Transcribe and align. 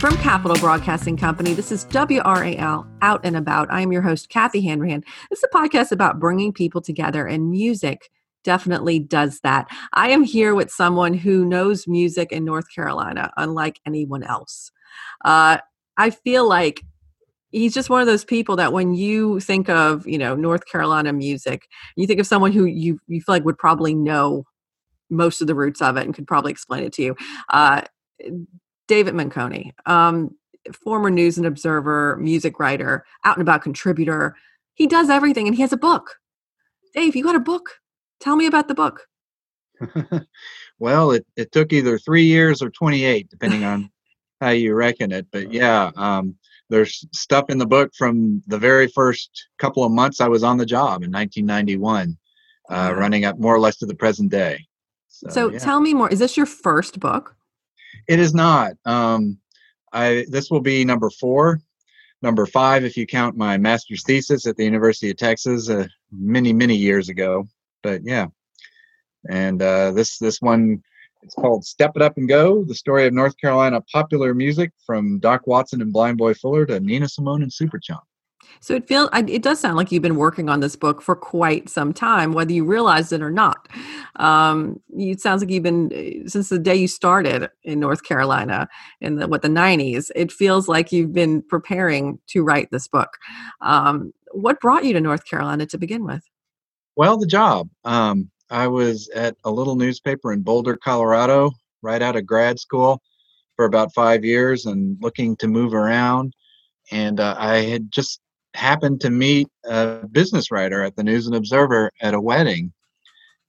From 0.00 0.16
Capital 0.18 0.56
Broadcasting 0.58 1.16
Company, 1.16 1.54
this 1.54 1.72
is 1.72 1.84
WRAL 1.86 2.86
Out 3.02 3.20
and 3.24 3.36
About. 3.36 3.70
I 3.72 3.80
am 3.80 3.90
your 3.90 4.02
host, 4.02 4.28
Kathy 4.28 4.60
Hanrahan. 4.60 5.02
This 5.30 5.40
is 5.40 5.44
a 5.44 5.56
podcast 5.56 5.90
about 5.90 6.20
bringing 6.20 6.52
people 6.52 6.80
together, 6.80 7.26
and 7.26 7.50
music 7.50 8.10
definitely 8.44 9.00
does 9.00 9.40
that. 9.40 9.66
I 9.92 10.10
am 10.10 10.22
here 10.22 10.54
with 10.54 10.70
someone 10.70 11.14
who 11.14 11.44
knows 11.44 11.88
music 11.88 12.30
in 12.30 12.44
North 12.44 12.72
Carolina 12.72 13.32
unlike 13.36 13.80
anyone 13.84 14.22
else. 14.22 14.70
Uh, 15.24 15.58
I 15.96 16.10
feel 16.10 16.48
like 16.48 16.82
he's 17.50 17.74
just 17.74 17.90
one 17.90 18.00
of 18.00 18.06
those 18.06 18.24
people 18.24 18.56
that 18.56 18.72
when 18.72 18.94
you 18.94 19.40
think 19.40 19.68
of 19.68 20.06
you 20.06 20.18
know 20.18 20.34
North 20.34 20.66
Carolina 20.66 21.12
music, 21.12 21.66
you 21.96 22.06
think 22.06 22.20
of 22.20 22.26
someone 22.26 22.52
who 22.52 22.64
you 22.64 22.98
you 23.06 23.20
feel 23.20 23.34
like 23.34 23.44
would 23.44 23.58
probably 23.58 23.94
know 23.94 24.44
most 25.10 25.40
of 25.40 25.46
the 25.46 25.54
roots 25.54 25.80
of 25.80 25.96
it 25.96 26.04
and 26.04 26.14
could 26.14 26.26
probably 26.26 26.50
explain 26.50 26.82
it 26.82 26.92
to 26.94 27.02
you. 27.02 27.16
Uh, 27.48 27.82
David 28.88 29.14
Menconi, 29.14 29.72
um, 29.86 30.34
former 30.72 31.10
News 31.10 31.38
and 31.38 31.46
Observer 31.46 32.16
music 32.20 32.58
writer, 32.58 33.04
out 33.24 33.36
and 33.36 33.42
about 33.42 33.62
contributor. 33.62 34.36
He 34.74 34.86
does 34.86 35.08
everything, 35.08 35.46
and 35.46 35.54
he 35.54 35.62
has 35.62 35.72
a 35.72 35.76
book. 35.76 36.16
Dave, 36.94 37.16
you 37.16 37.22
got 37.22 37.36
a 37.36 37.40
book? 37.40 37.70
Tell 38.20 38.36
me 38.36 38.46
about 38.46 38.68
the 38.68 38.74
book. 38.74 39.06
well, 40.78 41.12
it, 41.12 41.26
it 41.36 41.52
took 41.52 41.72
either 41.72 41.98
three 41.98 42.24
years 42.24 42.62
or 42.62 42.70
28, 42.70 43.28
depending 43.28 43.64
on 43.64 43.90
how 44.40 44.50
you 44.50 44.74
reckon 44.74 45.12
it. 45.12 45.26
But 45.30 45.52
yeah, 45.52 45.90
um, 45.96 46.36
there's 46.68 47.06
stuff 47.12 47.50
in 47.50 47.58
the 47.58 47.66
book 47.66 47.92
from 47.96 48.42
the 48.46 48.58
very 48.58 48.88
first 48.88 49.48
couple 49.58 49.84
of 49.84 49.92
months 49.92 50.20
I 50.20 50.28
was 50.28 50.42
on 50.42 50.56
the 50.56 50.66
job 50.66 51.02
in 51.02 51.12
1991, 51.12 52.16
uh, 52.70 52.94
running 52.96 53.24
up 53.24 53.38
more 53.38 53.54
or 53.54 53.60
less 53.60 53.76
to 53.78 53.86
the 53.86 53.94
present 53.94 54.30
day. 54.30 54.66
So, 55.08 55.28
so 55.28 55.50
yeah. 55.50 55.58
tell 55.58 55.80
me 55.80 55.94
more. 55.94 56.10
Is 56.10 56.18
this 56.18 56.36
your 56.36 56.46
first 56.46 57.00
book? 57.00 57.36
It 58.08 58.18
is 58.18 58.34
not. 58.34 58.72
Um, 58.84 59.38
I 59.92 60.26
this 60.28 60.50
will 60.50 60.60
be 60.60 60.84
number 60.84 61.08
four, 61.10 61.60
number 62.20 62.44
five 62.44 62.84
if 62.84 62.96
you 62.96 63.06
count 63.06 63.36
my 63.36 63.56
master's 63.56 64.02
thesis 64.04 64.46
at 64.46 64.56
the 64.56 64.64
University 64.64 65.10
of 65.10 65.16
Texas 65.16 65.70
uh, 65.70 65.86
many 66.12 66.52
many 66.52 66.76
years 66.76 67.08
ago. 67.08 67.48
But 67.82 68.02
yeah, 68.04 68.26
and 69.28 69.62
uh, 69.62 69.92
this 69.92 70.18
this 70.18 70.40
one 70.40 70.82
it's 71.26 71.34
called 71.34 71.64
Step 71.64 71.92
It 71.96 72.02
Up 72.02 72.16
and 72.16 72.28
Go: 72.28 72.64
The 72.64 72.74
Story 72.74 73.06
of 73.06 73.12
North 73.12 73.36
Carolina 73.36 73.80
Popular 73.92 74.32
Music 74.32 74.70
from 74.86 75.18
Doc 75.18 75.46
Watson 75.46 75.82
and 75.82 75.92
Blind 75.92 76.18
Boy 76.18 76.34
Fuller 76.34 76.64
to 76.66 76.78
Nina 76.78 77.08
Simone 77.08 77.42
and 77.42 77.50
Superchunk. 77.50 78.00
So 78.60 78.74
it 78.74 78.86
feels 78.86 79.10
it 79.12 79.42
does 79.42 79.58
sound 79.58 79.76
like 79.76 79.90
you've 79.90 80.04
been 80.04 80.16
working 80.16 80.48
on 80.48 80.60
this 80.60 80.76
book 80.76 81.02
for 81.02 81.16
quite 81.16 81.68
some 81.68 81.92
time, 81.92 82.32
whether 82.32 82.52
you 82.52 82.64
realize 82.64 83.10
it 83.10 83.22
or 83.22 83.30
not. 83.30 83.68
Um, 84.16 84.80
it 84.96 85.20
sounds 85.20 85.42
like 85.42 85.50
you've 85.50 85.64
been 85.64 85.92
eh, 85.92 86.28
since 86.28 86.48
the 86.48 86.60
day 86.60 86.76
you 86.76 86.86
started 86.86 87.50
in 87.64 87.80
North 87.80 88.04
Carolina 88.04 88.68
in 89.00 89.16
the 89.16 89.26
what 89.26 89.42
the 89.42 89.48
'90s. 89.48 90.10
It 90.14 90.30
feels 90.30 90.68
like 90.68 90.92
you've 90.92 91.12
been 91.12 91.42
preparing 91.42 92.20
to 92.28 92.44
write 92.44 92.70
this 92.70 92.86
book. 92.86 93.10
Um, 93.60 94.12
what 94.30 94.60
brought 94.60 94.84
you 94.84 94.92
to 94.92 95.00
North 95.00 95.24
Carolina 95.24 95.66
to 95.66 95.78
begin 95.78 96.04
with? 96.04 96.22
Well, 96.94 97.18
the 97.18 97.26
job. 97.26 97.68
Um, 97.84 98.30
I 98.50 98.68
was 98.68 99.08
at 99.10 99.36
a 99.44 99.50
little 99.50 99.76
newspaper 99.76 100.32
in 100.32 100.42
Boulder, 100.42 100.76
Colorado, 100.76 101.50
right 101.82 102.02
out 102.02 102.16
of 102.16 102.26
grad 102.26 102.58
school 102.58 103.02
for 103.56 103.64
about 103.64 103.94
five 103.94 104.24
years 104.24 104.66
and 104.66 104.96
looking 105.00 105.36
to 105.36 105.48
move 105.48 105.74
around. 105.74 106.32
And 106.92 107.18
uh, 107.18 107.34
I 107.38 107.62
had 107.62 107.90
just 107.90 108.20
happened 108.54 109.00
to 109.02 109.10
meet 109.10 109.48
a 109.64 110.06
business 110.10 110.50
writer 110.50 110.82
at 110.82 110.96
the 110.96 111.04
News 111.04 111.26
and 111.26 111.36
Observer 111.36 111.90
at 112.00 112.14
a 112.14 112.20
wedding 112.20 112.72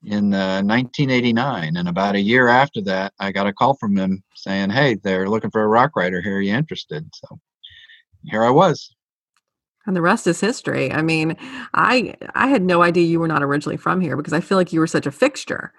in 0.04 0.34
uh, 0.34 0.62
1989. 0.64 1.78
And 1.78 1.88
about 1.88 2.16
a 2.16 2.22
year 2.22 2.48
after 2.48 2.82
that, 2.82 3.14
I 3.20 3.32
got 3.32 3.48
a 3.48 3.54
call 3.54 3.76
from 3.76 3.96
him 3.96 4.24
saying, 4.36 4.72
Hey, 4.72 4.96
they're 4.96 5.30
looking 5.30 5.52
for 5.52 5.64
a 5.64 5.68
rock 5.68 5.96
writer 5.96 6.22
here. 6.22 6.38
Are 6.38 6.42
you 6.42 6.54
interested? 6.54 7.08
So 7.14 7.40
here 8.26 8.44
I 8.44 8.50
was 8.50 8.96
and 9.88 9.96
the 9.96 10.02
rest 10.02 10.28
is 10.28 10.40
history. 10.40 10.92
I 10.92 11.02
mean, 11.02 11.36
I 11.74 12.14
I 12.36 12.48
had 12.48 12.62
no 12.62 12.84
idea 12.84 13.06
you 13.06 13.20
were 13.20 13.28
not 13.28 13.42
originally 13.42 13.78
from 13.78 14.02
here 14.02 14.18
because 14.18 14.34
I 14.34 14.42
feel 14.42 14.58
like 14.58 14.74
you 14.74 14.82
were 14.82 14.88
such 14.88 15.08
a 15.08 15.12
fixture 15.12 15.74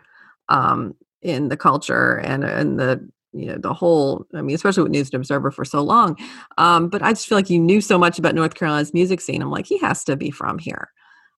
um, 0.48 0.94
in 1.22 1.48
the 1.48 1.56
culture 1.56 2.16
and 2.16 2.42
and 2.42 2.80
the 2.80 3.06
you 3.32 3.46
know 3.46 3.58
the 3.58 3.74
whole. 3.74 4.26
I 4.34 4.41
mean, 4.41 4.56
especially 4.56 4.82
with 4.82 4.92
News 4.92 5.08
and 5.08 5.20
Observer 5.20 5.50
for 5.50 5.64
so 5.64 5.82
long. 5.82 6.16
Um, 6.56 6.88
but 6.88 7.02
I 7.02 7.12
just 7.12 7.28
feel 7.28 7.38
like 7.38 7.50
you 7.50 7.60
knew 7.60 7.80
so 7.80 7.98
much 7.98 8.19
about 8.19 8.34
North 8.34 8.54
Carolina's 8.54 8.94
music 8.94 9.20
scene. 9.20 9.42
I'm 9.42 9.50
like, 9.50 9.66
he 9.66 9.78
has 9.78 10.02
to 10.04 10.16
be 10.16 10.30
from 10.30 10.58
here. 10.58 10.90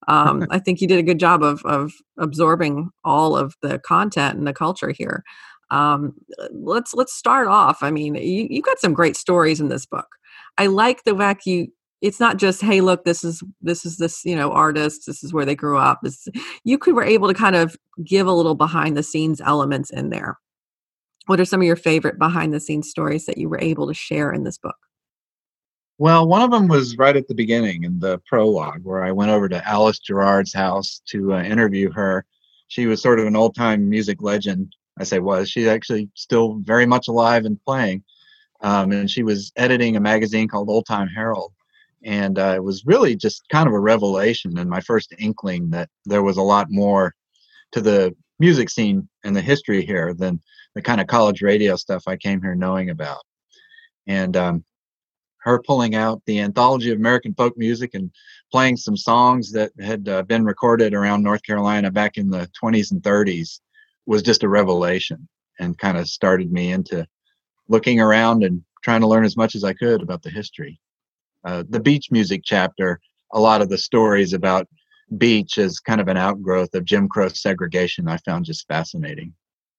Um, 0.06 0.47
I 0.50 0.60
think 0.60 0.81
you 0.81 0.87
did 0.87 1.00
a 1.00 1.04
good 1.04 1.19
job 1.19 1.42
of 1.42 1.64
of 1.64 1.92
absorbing 2.19 2.91
all 3.04 3.37
of 3.37 3.56
the 3.62 3.81
content 3.81 4.38
and 4.38 4.47
the 4.47 4.54
culture 4.54 4.92
here. 4.97 5.25
Um, 5.72 6.14
let's 6.52 6.94
let's 6.94 7.14
start 7.14 7.48
off. 7.48 7.82
I 7.82 7.91
mean, 7.91 8.14
you, 8.14 8.47
you've 8.48 8.64
got 8.64 8.78
some 8.78 8.94
great 8.94 9.16
stories 9.16 9.60
in 9.60 9.69
this 9.69 9.87
book. 9.87 10.06
I 10.58 10.66
like 10.66 11.04
the 11.04 11.16
fact 11.16 11.47
you 11.47 11.69
it's 12.00 12.21
not 12.21 12.38
just 12.38 12.62
hey 12.62 12.81
look 12.81 13.05
this 13.05 13.25
is 13.25 13.43
this 13.61 13.84
is 13.84 13.99
this 13.99 14.25
you 14.25 14.34
know 14.34 14.50
artist 14.53 15.06
this 15.06 15.22
is 15.22 15.33
where 15.33 15.44
they 15.44 15.55
grew 15.55 15.78
up. 15.78 16.00
This, 16.03 16.28
you 16.65 16.78
could 16.78 16.94
were 16.94 17.05
able 17.05 17.28
to 17.28 17.34
kind 17.34 17.56
of 17.56 17.77
give 18.05 18.27
a 18.27 18.33
little 18.33 18.55
behind 18.55 18.97
the 18.97 19.03
scenes 19.03 19.41
elements 19.41 19.91
in 19.91 20.11
there. 20.11 20.38
What 21.27 21.41
are 21.41 21.44
some 21.44 21.61
of 21.61 21.66
your 21.66 21.77
favorite 21.77 22.19
behind 22.19 22.53
the 22.53 22.61
scenes 22.61 22.88
stories 22.88 23.27
that 23.27 23.38
you 23.38 23.49
were 23.49 23.61
able 23.61 23.87
to 23.87 23.94
share 23.94 24.33
in 24.33 24.44
this 24.44 24.59
book? 24.59 24.77
Well 25.99 26.27
one 26.27 26.43
of 26.43 26.50
them 26.50 26.69
was 26.69 26.97
right 26.97 27.16
at 27.16 27.28
the 27.28 27.34
beginning 27.34 27.84
in 27.84 27.99
the 27.99 28.19
prologue 28.27 28.81
where 28.82 29.05
i 29.05 29.12
went 29.12 29.31
over 29.31 29.49
to 29.49 29.69
alice 29.69 29.99
gerrard's 29.99 30.55
house 30.55 31.03
to 31.06 31.34
uh, 31.34 31.43
interview 31.43 31.91
her. 31.93 32.25
She 32.69 32.87
was 32.87 33.03
sort 33.03 33.19
of 33.19 33.27
an 33.27 33.37
old 33.37 33.55
time 33.55 33.88
music 33.88 34.22
legend 34.22 34.75
i 34.99 35.05
say 35.05 35.19
was. 35.19 35.50
She's 35.50 35.67
actually 35.67 36.09
still 36.15 36.55
very 36.61 36.87
much 36.87 37.09
alive 37.09 37.44
and 37.44 37.62
playing. 37.65 38.03
Um, 38.62 38.93
and 38.93 39.11
she 39.11 39.22
was 39.22 39.53
editing 39.56 39.97
a 39.97 40.00
magazine 40.00 40.47
called 40.47 40.69
old 40.69 40.87
time 40.87 41.09
herald 41.09 41.53
and 42.05 42.38
uh, 42.38 42.55
it 42.56 42.62
was 42.62 42.87
really 42.87 43.15
just 43.15 43.43
kind 43.50 43.69
of 43.69 43.75
a 43.75 43.81
revelation 43.81 44.59
and 44.59 44.71
my 44.71 44.81
first 44.81 45.15
inkling 45.19 45.71
that 45.71 45.88
there 46.06 46.22
was 46.22 46.37
a 46.37 46.43
lot 46.43 46.69
more 46.71 47.15
to 47.72 47.81
the 47.81 48.15
music 48.38 48.71
scene 48.71 49.09
and 49.25 49.37
the 49.37 49.41
history 49.41 49.84
here 49.84 50.15
than 50.15 50.41
the 50.75 50.83
kind 50.83 51.00
of 51.00 51.06
college 51.06 51.43
radio 51.43 51.77
stuff 51.77 52.05
I 52.06 52.16
came 52.16 52.41
here 52.41 52.55
knowing 52.55 52.91
about. 52.91 53.21
And 54.06 54.37
um, 54.37 54.65
her 55.38 55.61
pulling 55.62 55.94
out 55.94 56.22
the 56.27 56.41
anthology 56.41 56.91
of 56.91 56.99
American 56.99 57.34
folk 57.34 57.56
music 57.56 57.91
and 57.94 58.11
playing 58.50 58.77
some 58.77 58.97
songs 58.97 59.53
that 59.53 59.72
had 59.81 60.09
uh, 60.09 60.22
been 60.22 60.44
recorded 60.44 60.94
around 60.94 61.22
North 61.22 61.43
Carolina 61.43 61.91
back 61.91 62.17
in 62.17 62.31
the 62.31 62.49
20s 62.62 62.93
and 62.93 63.03
30s 63.03 63.61
was 64.06 64.22
just 64.22 64.43
a 64.43 64.49
revelation 64.49 65.28
and 65.59 65.78
kind 65.78 65.99
of 65.99 66.09
started 66.09 66.50
me 66.50 66.72
into 66.72 67.06
looking 67.69 68.00
around 68.00 68.43
and 68.43 68.62
trying 68.82 69.03
to 69.03 69.06
learn 69.06 69.25
as 69.25 69.37
much 69.37 69.55
as 69.55 69.65
I 69.65 69.75
could 69.75 70.03
about 70.03 70.22
the 70.22 70.31
history 70.31 70.81
uh, 71.45 71.65
the 71.69 71.81
beach 71.81 72.11
music 72.11 72.43
chapter, 72.45 73.01
a 73.33 73.41
lot 73.41 73.62
of 73.62 73.69
the 73.69 73.78
stories 73.78 74.33
about 74.33 74.67
beach 75.19 75.59
as 75.59 75.81
kind 75.81 76.01
of 76.01 76.09
an 76.09 76.17
outgrowth 76.17 76.75
of 76.75 76.84
Jim 76.84 77.09
Crow 77.09 77.28
segregation, 77.28 78.09
I 78.09 78.17
found 78.19 78.45
just 78.45 78.67
fascinating. 78.69 79.34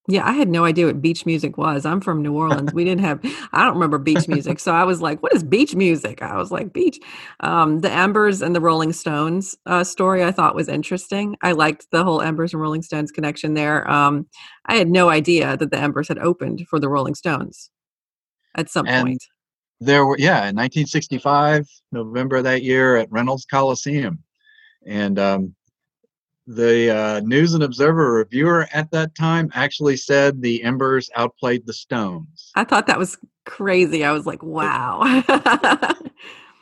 Yeah, 0.07 0.27
I 0.27 0.31
had 0.31 0.49
no 0.49 0.65
idea 0.65 0.87
what 0.87 1.01
beach 1.01 1.27
music 1.27 1.59
was. 1.59 1.85
I'm 1.85 2.01
from 2.01 2.23
New 2.23 2.33
Orleans. 2.33 2.73
We 2.73 2.83
didn't 2.83 3.01
have, 3.01 3.19
I 3.53 3.63
don't 3.63 3.75
remember 3.75 3.99
beach 3.99 4.27
music. 4.27 4.59
So 4.59 4.73
I 4.73 4.83
was 4.83 4.99
like, 4.99 5.21
what 5.21 5.33
is 5.33 5.43
beach 5.43 5.75
music? 5.75 6.23
I 6.23 6.37
was 6.37 6.51
like, 6.51 6.73
beach. 6.73 6.99
Um, 7.41 7.79
the 7.79 7.91
Embers 7.91 8.41
and 8.41 8.55
the 8.55 8.61
Rolling 8.61 8.93
Stones 8.93 9.55
uh, 9.67 9.83
story 9.83 10.23
I 10.23 10.31
thought 10.31 10.55
was 10.55 10.67
interesting. 10.67 11.37
I 11.43 11.51
liked 11.51 11.85
the 11.91 12.03
whole 12.03 12.19
Embers 12.19 12.51
and 12.51 12.61
Rolling 12.61 12.81
Stones 12.81 13.11
connection 13.11 13.53
there. 13.53 13.89
Um, 13.89 14.27
I 14.65 14.75
had 14.75 14.89
no 14.89 15.09
idea 15.09 15.55
that 15.55 15.69
the 15.69 15.77
Embers 15.77 16.07
had 16.07 16.17
opened 16.17 16.65
for 16.67 16.79
the 16.79 16.89
Rolling 16.89 17.15
Stones 17.15 17.69
at 18.55 18.69
some 18.69 18.87
and 18.87 19.05
point 19.05 19.23
there 19.81 20.05
were 20.05 20.15
yeah 20.17 20.47
in 20.47 20.55
1965 20.55 21.67
november 21.91 22.41
that 22.41 22.61
year 22.61 22.95
at 22.95 23.11
reynolds 23.11 23.45
coliseum 23.45 24.19
and 24.85 25.19
um, 25.19 25.53
the 26.47 26.89
uh, 26.89 27.19
news 27.23 27.53
and 27.53 27.63
observer 27.63 28.13
reviewer 28.13 28.67
at 28.73 28.89
that 28.91 29.13
time 29.15 29.49
actually 29.53 29.97
said 29.97 30.41
the 30.41 30.63
embers 30.63 31.09
outplayed 31.15 31.65
the 31.65 31.73
stones 31.73 32.51
i 32.55 32.63
thought 32.63 32.87
that 32.87 32.99
was 32.99 33.17
crazy 33.45 34.05
i 34.05 34.11
was 34.11 34.25
like 34.25 34.41
wow 34.43 34.99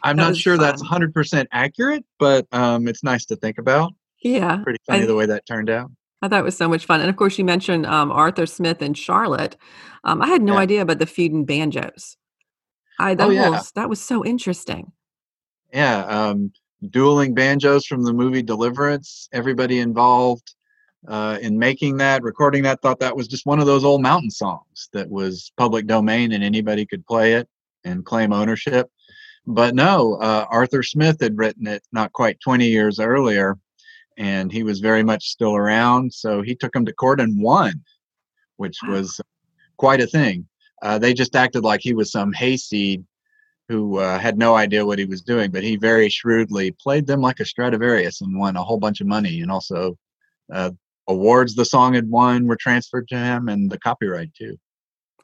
i'm 0.04 0.16
not 0.16 0.36
sure 0.36 0.56
fun. 0.56 0.66
that's 0.66 0.82
100% 0.82 1.46
accurate 1.52 2.06
but 2.18 2.48
um, 2.54 2.88
it's 2.88 3.04
nice 3.04 3.26
to 3.26 3.36
think 3.36 3.58
about 3.58 3.94
yeah 4.24 4.58
pretty 4.64 4.80
funny 4.88 5.04
I, 5.04 5.06
the 5.06 5.16
way 5.16 5.26
that 5.26 5.46
turned 5.46 5.70
out 5.70 5.92
I 6.22 6.28
thought 6.28 6.42
it 6.42 6.44
was 6.44 6.58
so 6.58 6.68
much 6.68 6.86
fun. 6.86 7.00
And 7.00 7.10
of 7.10 7.16
course, 7.16 7.38
you 7.38 7.46
mentioned 7.46 7.86
um, 7.86 8.12
Arthur 8.12 8.46
Smith 8.46 8.82
and 8.82 8.98
Charlotte. 8.98 9.56
Um, 10.04 10.22
I 10.22 10.28
had 10.28 10.42
no 10.42 10.56
yeah. 10.56 10.60
idea 10.60 10.82
about 10.82 11.00
the 11.00 11.06
feud 11.06 11.32
and 11.32 11.48
banjos. 11.48 12.18
I 13.00 13.16
that 13.16 13.28
oh, 13.28 13.32
yeah. 13.32 13.50
was 13.50 13.72
that 13.72 13.90
was 13.90 14.02
so 14.02 14.26
interesting. 14.26 14.92
Yeah, 15.74 16.06
um, 16.06 16.52
dueling 16.90 17.34
banjos 17.34 17.86
from 17.86 18.04
the 18.04 18.14
movie 18.14 18.42
Deliverance. 18.42 19.30
Everybody 19.32 19.80
involved 19.80 20.54
uh, 21.08 21.38
in 21.42 21.58
making 21.58 21.98
that, 21.98 22.24
recording 22.24 22.64
that, 22.64 22.82
thought 22.82 23.00
that 23.00 23.16
was 23.16 23.28
just 23.28 23.46
one 23.46 23.60
of 23.60 23.66
those 23.66 23.84
old 23.84 24.02
mountain 24.02 24.32
songs 24.32 24.90
that 24.94 25.10
was 25.10 25.52
public 25.58 25.88
domain 25.88 26.34
and 26.34 26.44
anybody 26.44 26.86
could 26.86 27.06
play 27.06 27.34
it 27.34 27.48
and 27.86 28.06
claim 28.06 28.34
ownership. 28.34 28.90
But 29.48 29.76
no, 29.76 30.16
uh, 30.16 30.46
Arthur 30.50 30.84
Smith 30.84 31.18
had 31.22 31.38
written 31.38 31.66
it 31.68 31.82
not 31.92 32.12
quite 32.14 32.40
20 32.42 32.68
years 32.68 33.00
earlier, 33.00 33.58
and 34.18 34.52
he 34.52 34.64
was 34.64 34.80
very 34.80 35.04
much 35.04 35.30
still 35.30 35.56
around. 35.56 36.14
So 36.14 36.42
he 36.42 36.56
took 36.56 36.76
him 36.76 36.86
to 36.86 36.94
court 36.94 37.22
and 37.22 37.42
won, 37.42 37.82
which 38.58 38.78
was 38.88 39.20
quite 39.78 40.02
a 40.02 40.08
thing. 40.08 40.49
Uh, 40.82 40.98
they 40.98 41.14
just 41.14 41.36
acted 41.36 41.64
like 41.64 41.82
he 41.82 41.94
was 41.94 42.12
some 42.12 42.32
hayseed 42.34 43.04
who 43.68 44.00
uh, 44.00 44.18
had 44.18 44.38
no 44.38 44.56
idea 44.56 44.86
what 44.86 44.98
he 44.98 45.06
was 45.06 45.22
doing, 45.22 45.52
but 45.52 45.64
he 45.64 45.76
very 45.76 46.10
shrewdly 46.10 46.72
played 46.72 47.06
them 47.06 47.22
like 47.22 47.40
a 47.40 47.46
Stradivarius 47.46 48.22
and 48.22 48.38
won 48.38 48.56
a 48.56 48.64
whole 48.64 48.80
bunch 48.80 49.00
of 49.00 49.08
money. 49.08 49.42
And 49.42 49.52
also, 49.52 49.96
uh, 50.52 50.72
awards 51.08 51.56
the 51.56 51.66
song 51.66 51.94
had 51.94 52.10
won 52.10 52.48
were 52.48 52.56
transferred 52.56 53.08
to 53.10 53.18
him, 53.18 53.48
and 53.50 53.70
the 53.70 53.80
copyright 53.80 54.34
too. 54.34 54.58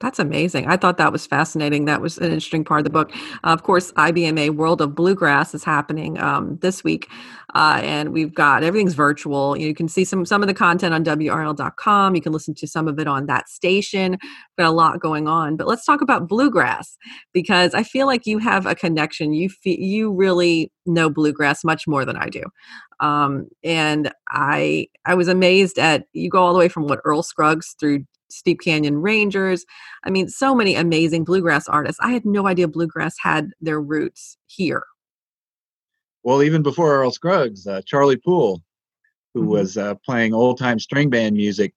That's 0.01 0.19
amazing. 0.19 0.67
I 0.67 0.75
thought 0.75 0.97
that 0.97 1.13
was 1.13 1.25
fascinating. 1.25 1.85
That 1.85 2.01
was 2.01 2.17
an 2.17 2.25
interesting 2.25 2.65
part 2.65 2.79
of 2.79 2.83
the 2.83 2.89
book. 2.89 3.11
Uh, 3.45 3.53
of 3.53 3.63
course, 3.63 3.93
IBMA 3.93 4.49
World 4.49 4.81
of 4.81 4.93
Bluegrass 4.93 5.55
is 5.55 5.63
happening 5.63 6.19
um, 6.19 6.57
this 6.61 6.83
week, 6.83 7.09
uh, 7.53 7.79
and 7.81 8.11
we've 8.11 8.33
got 8.33 8.61
everything's 8.61 8.93
virtual. 8.93 9.57
You 9.57 9.73
can 9.73 9.87
see 9.87 10.03
some 10.03 10.25
some 10.25 10.41
of 10.41 10.47
the 10.47 10.53
content 10.53 10.93
on 10.93 11.05
WRAL.com. 11.05 12.13
You 12.13 12.21
can 12.21 12.33
listen 12.33 12.53
to 12.55 12.67
some 12.67 12.89
of 12.89 12.99
it 12.99 13.07
on 13.07 13.27
that 13.27 13.47
station. 13.47 14.17
Got 14.57 14.67
a 14.67 14.71
lot 14.71 14.99
going 14.99 15.29
on. 15.29 15.55
But 15.55 15.67
let's 15.67 15.85
talk 15.85 16.01
about 16.01 16.27
bluegrass 16.27 16.97
because 17.31 17.73
I 17.73 17.83
feel 17.83 18.05
like 18.05 18.25
you 18.25 18.37
have 18.39 18.65
a 18.65 18.75
connection. 18.75 19.33
You 19.33 19.47
feel, 19.47 19.79
you 19.79 20.11
really 20.11 20.73
know 20.85 21.09
bluegrass 21.09 21.63
much 21.63 21.87
more 21.87 22.03
than 22.03 22.17
I 22.17 22.27
do. 22.27 22.43
Um, 22.99 23.47
and 23.63 24.11
I 24.29 24.87
I 25.05 25.15
was 25.15 25.29
amazed 25.29 25.79
at 25.79 26.07
you 26.11 26.29
go 26.29 26.43
all 26.43 26.51
the 26.51 26.59
way 26.59 26.67
from 26.67 26.83
what 26.83 26.99
Earl 27.05 27.23
Scruggs 27.23 27.75
through 27.79 28.05
Steep 28.29 28.61
Canyon 28.61 29.01
Rangers. 29.01 29.65
I 30.03 30.09
mean, 30.09 30.27
so 30.27 30.55
many 30.55 30.75
amazing 30.75 31.23
bluegrass 31.23 31.67
artists. 31.67 31.99
I 32.01 32.11
had 32.11 32.25
no 32.25 32.47
idea 32.47 32.67
bluegrass 32.67 33.15
had 33.19 33.51
their 33.61 33.81
roots 33.81 34.37
here. 34.47 34.83
Well, 36.23 36.41
even 36.41 36.63
before 36.63 36.95
Earl 36.95 37.11
Scruggs, 37.11 37.67
uh, 37.67 37.81
Charlie 37.85 38.17
Poole, 38.17 38.61
who 39.33 39.41
mm-hmm. 39.41 39.49
was 39.49 39.77
uh, 39.77 39.95
playing 40.05 40.33
old 40.33 40.57
time 40.57 40.79
string 40.79 41.09
band 41.09 41.35
music 41.35 41.73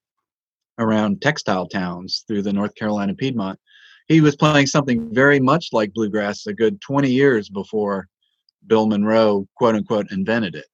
around 0.79 1.21
textile 1.21 1.67
towns 1.67 2.25
through 2.27 2.43
the 2.43 2.53
North 2.53 2.75
Carolina 2.75 3.15
Piedmont, 3.15 3.59
he 4.07 4.23
was 4.23 4.37
playing 4.37 4.67
something 4.67 5.13
very 5.13 5.39
much 5.39 5.69
like 5.73 5.93
bluegrass 5.93 6.47
a 6.47 6.55
good 6.55 6.81
20 6.81 7.11
years 7.11 7.51
before 7.51 8.09
Bill 8.67 8.87
Monroe, 8.87 9.47
quote 9.55 9.75
unquote, 9.75 10.11
invented 10.11 10.55
it. 10.55 10.67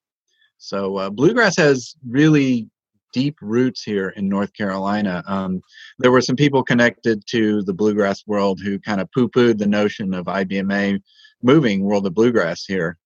So 0.57 0.97
uh, 0.97 1.09
bluegrass 1.09 1.57
has 1.57 1.95
really 2.07 2.69
deep 3.15 3.37
roots 3.41 3.81
here 3.81 4.09
in 4.09 4.27
North 4.27 4.51
Carolina. 4.51 5.23
Um, 5.25 5.61
there 5.99 6.11
were 6.11 6.19
some 6.19 6.35
people 6.35 6.63
connected 6.63 7.25
to 7.27 7.63
the 7.63 7.73
bluegrass 7.73 8.27
world 8.27 8.59
who 8.61 8.77
kind 8.77 8.99
of 8.99 9.09
poo 9.13 9.29
pooed 9.29 9.57
the 9.57 9.65
notion 9.65 10.13
of 10.13 10.25
IBMA 10.25 11.01
moving 11.41 11.85
World 11.85 12.05
of 12.05 12.13
Bluegrass 12.13 12.65
here. 12.65 12.97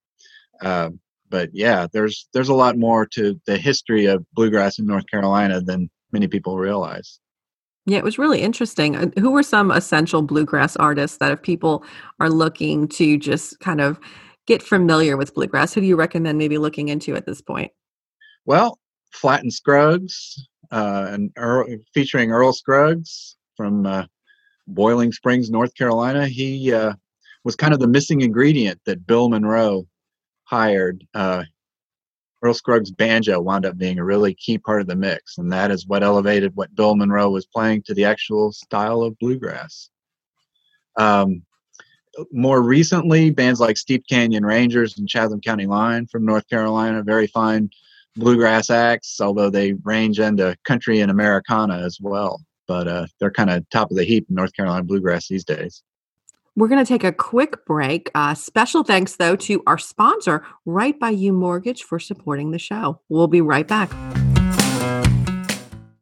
Uh, 0.62 0.90
but 1.30 1.52
yeah, 1.54 1.86
there's 1.94 2.28
there's 2.34 2.50
a 2.50 2.56
lot 2.56 2.76
more 2.76 3.06
to 3.06 3.40
the 3.46 3.56
history 3.56 4.08
of 4.08 4.26
bluegrass 4.34 4.80
in 4.80 4.88
North 4.88 5.06
Carolina 5.06 5.62
than 5.62 5.92
many 6.12 6.28
people 6.28 6.58
realize. 6.58 7.20
Yeah, 7.86 8.00
it 8.00 8.04
was 8.04 8.18
really 8.18 8.42
interesting. 8.42 9.14
Who 9.20 9.30
were 9.30 9.44
some 9.44 9.70
essential 9.70 10.24
bluegrass 10.24 10.76
artists 10.76 11.18
that 11.20 11.32
if 11.32 11.44
people 11.44 11.84
are 12.20 12.32
looking 12.32 12.88
to 12.90 13.20
just 13.20 13.60
kind 13.60 13.80
of 13.80 14.00
get 14.48 14.64
familiar 14.64 15.18
with 15.18 15.36
bluegrass, 15.36 15.76
who 15.76 15.82
do 15.82 15.88
you 15.88 15.96
recommend 15.96 16.40
maybe 16.40 16.58
looking 16.58 16.90
into 16.90 17.16
at 17.16 17.28
this 17.28 17.42
point? 17.42 17.72
Well, 18.48 18.80
Flatt 19.12 19.42
and 19.42 19.54
Scruggs, 19.54 20.48
uh, 20.72 21.08
and 21.10 21.32
Earl, 21.38 21.66
featuring 21.94 22.32
Earl 22.32 22.54
Scruggs 22.54 23.38
from 23.56 23.86
uh, 23.86 24.06
Boiling 24.68 25.12
Springs, 25.12 25.50
North 25.50 25.74
Carolina. 25.76 26.28
He 26.28 26.74
uh, 26.74 26.94
was 27.44 27.56
kind 27.56 27.74
of 27.74 27.80
the 27.80 27.88
missing 27.88 28.22
ingredient 28.22 28.80
that 28.86 29.08
Bill 29.08 29.30
Monroe 29.30 29.88
hired. 30.44 31.06
Uh, 31.14 31.44
Earl 32.42 32.54
Scruggs' 32.54 32.92
banjo 32.92 33.42
wound 33.42 33.66
up 33.66 33.78
being 33.78 34.00
a 34.00 34.04
really 34.04 34.34
key 34.34 34.58
part 34.58 34.82
of 34.82 34.88
the 34.88 34.96
mix, 34.96 35.38
and 35.38 35.52
that 35.52 35.72
is 35.72 35.88
what 35.88 36.04
elevated 36.04 36.56
what 36.56 36.74
Bill 36.76 36.96
Monroe 36.96 37.30
was 37.30 37.46
playing 37.46 37.84
to 37.84 37.94
the 37.94 38.06
actual 38.06 38.54
style 38.54 39.02
of 39.02 39.18
bluegrass. 39.20 39.90
Um, 40.96 41.44
more 42.32 42.62
recently, 42.62 43.30
bands 43.30 43.60
like 43.60 43.78
Steep 43.78 44.06
Canyon 44.08 44.46
Rangers 44.46 44.98
and 44.98 45.08
Chatham 45.08 45.42
County 45.42 45.66
Line 45.66 46.08
from 46.08 46.26
North 46.26 46.48
Carolina, 46.50 47.04
very 47.04 47.28
fine 47.28 47.70
bluegrass 48.20 48.70
acts, 48.70 49.20
although 49.20 49.50
they 49.50 49.74
range 49.84 50.20
into 50.20 50.56
country 50.66 51.00
and 51.00 51.10
Americana 51.10 51.78
as 51.78 51.98
well. 52.02 52.42
But 52.68 52.88
uh, 52.88 53.08
they're 53.20 53.32
kind 53.32 53.50
of 53.50 53.68
top 53.70 53.90
of 53.90 53.98
the 53.98 54.04
heap 54.04 54.28
in 54.30 54.36
North 54.36 54.54
Carolina 54.54 54.84
bluegrass 54.84 55.28
these 55.28 55.44
days. 55.44 55.82
We're 56.56 56.68
going 56.68 56.84
to 56.84 56.88
take 56.88 57.04
a 57.04 57.14
quick 57.14 57.66
break. 57.66 58.12
Uh, 58.14 58.34
special 58.34 58.84
thanks, 58.84 59.16
though, 59.16 59.36
to 59.38 59.64
our 59.66 59.78
sponsor, 59.78 60.46
Right 60.66 61.00
by 61.00 61.10
You 61.10 61.32
Mortgage, 61.32 61.84
for 61.84 62.00
supporting 62.00 62.52
the 62.52 62.60
show. 62.60 63.00
We'll 63.08 63.28
be 63.28 63.42
right 63.42 63.68
back. 63.68 63.90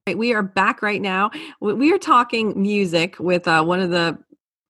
We 0.07 0.33
are 0.33 0.41
back 0.41 0.81
right 0.81 1.01
now. 1.01 1.31
We 1.61 1.93
are 1.93 1.99
talking 1.99 2.59
music 2.59 3.19
with 3.19 3.47
uh, 3.47 3.63
one 3.63 3.81
of 3.81 3.91
the 3.91 4.17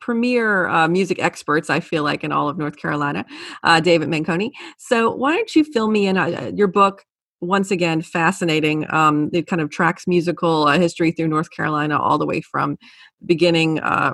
premier 0.01 0.67
uh, 0.67 0.87
music 0.87 1.19
experts, 1.19 1.69
I 1.69 1.79
feel 1.79 2.03
like, 2.03 2.23
in 2.23 2.31
all 2.31 2.49
of 2.49 2.57
North 2.57 2.77
Carolina, 2.77 3.25
uh, 3.63 3.79
David 3.79 4.09
Menconi. 4.09 4.51
So, 4.77 5.11
why 5.11 5.35
don't 5.35 5.55
you 5.55 5.63
fill 5.63 5.89
me 5.89 6.07
in 6.07 6.17
uh, 6.17 6.51
your 6.55 6.67
book, 6.67 7.05
once 7.41 7.71
again 7.71 8.01
fascinating. 8.01 8.85
Um, 8.91 9.29
it 9.33 9.47
kind 9.47 9.61
of 9.61 9.69
tracks 9.69 10.07
musical 10.07 10.67
uh, 10.67 10.79
history 10.79 11.11
through 11.11 11.27
North 11.27 11.51
Carolina 11.51 11.99
all 11.99 12.17
the 12.17 12.25
way 12.25 12.41
from 12.41 12.77
the 13.19 13.25
beginning. 13.25 13.79
Uh, 13.79 14.13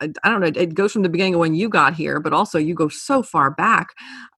I, 0.00 0.10
I 0.22 0.30
don't 0.30 0.40
know. 0.40 0.60
It 0.60 0.74
goes 0.74 0.92
from 0.92 1.02
the 1.02 1.08
beginning 1.08 1.34
of 1.34 1.40
when 1.40 1.54
you 1.54 1.68
got 1.68 1.94
here, 1.94 2.20
but 2.20 2.32
also 2.32 2.58
you 2.58 2.74
go 2.74 2.88
so 2.88 3.22
far 3.22 3.50
back. 3.50 3.88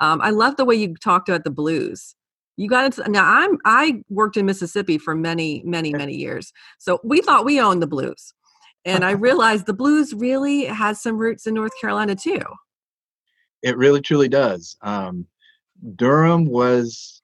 Um, 0.00 0.20
I 0.20 0.30
love 0.30 0.56
the 0.56 0.64
way 0.64 0.74
you 0.74 0.94
talked 0.96 1.28
about 1.28 1.44
the 1.44 1.50
blues. 1.50 2.14
You 2.56 2.68
got 2.68 2.86
into 2.86 3.08
now. 3.10 3.24
I'm 3.24 3.58
I 3.64 4.02
worked 4.08 4.36
in 4.36 4.46
Mississippi 4.46 4.96
for 4.96 5.14
many, 5.14 5.62
many, 5.64 5.92
many 5.92 6.14
years, 6.14 6.52
so 6.78 7.00
we 7.04 7.20
thought 7.20 7.44
we 7.44 7.60
owned 7.60 7.82
the 7.82 7.86
blues, 7.86 8.32
and 8.86 9.04
I 9.04 9.10
realized 9.26 9.66
the 9.66 9.74
blues 9.74 10.14
really 10.14 10.64
has 10.64 11.02
some 11.02 11.18
roots 11.18 11.46
in 11.46 11.52
North 11.52 11.72
Carolina 11.78 12.14
too. 12.14 12.40
It 13.62 13.76
really, 13.76 14.00
truly 14.00 14.28
does. 14.28 14.74
Um, 14.80 15.26
Durham 15.96 16.46
was 16.46 17.15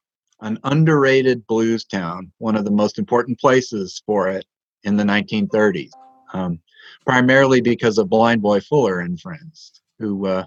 an 0.43 0.59
underrated 0.65 1.47
blues 1.47 1.85
town, 1.85 2.31
one 2.39 2.57
of 2.57 2.65
the 2.65 2.71
most 2.71 2.99
important 2.99 3.39
places 3.39 4.03
for 4.05 4.29
it 4.29 4.45
in 4.83 4.97
the 4.97 5.05
1930s, 5.05 5.93
um, 6.35 6.61
primarily 7.07 7.61
because 7.61 7.97
of 7.97 8.11
Blind 8.11 8.43
Boy 8.43 8.61
Fuller 8.61 9.01
and 9.01 9.19
friends, 9.21 9.81
who 10.01 10.27
uh, 10.27 10.45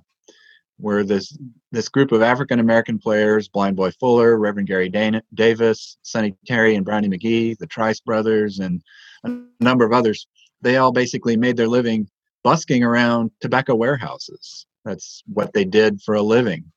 were 0.78 1.04
this 1.04 1.36
this 1.72 1.88
group 1.88 2.12
of 2.12 2.22
African 2.22 2.60
American 2.60 3.00
players: 3.00 3.48
Blind 3.48 3.78
Boy 3.78 3.92
Fuller, 3.92 4.38
Reverend 4.38 4.68
Gary 4.68 4.90
Dana, 4.90 5.24
Davis, 5.34 5.98
Sonny 6.04 6.36
Terry, 6.46 6.76
and 6.76 6.86
Brownie 6.86 7.10
McGhee, 7.10 7.58
the 7.58 7.68
Trice 7.68 8.02
brothers, 8.02 8.60
and 8.60 8.82
a 9.24 9.34
number 9.62 9.86
of 9.86 9.94
others. 9.94 10.28
They 10.62 10.76
all 10.76 10.92
basically 10.92 11.38
made 11.38 11.56
their 11.56 11.70
living 11.70 12.10
busking 12.44 12.84
around 12.84 13.32
tobacco 13.40 13.76
warehouses. 13.76 14.66
That's 14.84 15.24
what 15.26 15.54
they 15.54 15.64
did 15.64 16.02
for 16.02 16.16
a 16.16 16.22
living 16.22 16.72